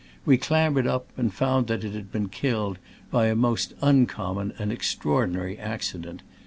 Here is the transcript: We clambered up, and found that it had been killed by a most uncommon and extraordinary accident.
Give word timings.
We 0.25 0.39
clambered 0.39 0.87
up, 0.87 1.09
and 1.15 1.31
found 1.31 1.67
that 1.67 1.83
it 1.83 1.91
had 1.93 2.11
been 2.11 2.27
killed 2.29 2.79
by 3.11 3.27
a 3.27 3.35
most 3.35 3.75
uncommon 3.83 4.51
and 4.57 4.71
extraordinary 4.71 5.59
accident. 5.59 6.23